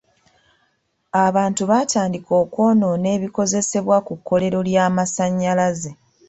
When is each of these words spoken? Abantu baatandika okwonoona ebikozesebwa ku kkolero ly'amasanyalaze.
Abantu 1.25 1.61
baatandika 1.71 2.31
okwonoona 2.43 3.07
ebikozesebwa 3.15 3.97
ku 4.07 4.13
kkolero 4.17 4.59
ly'amasanyalaze. 4.67 5.91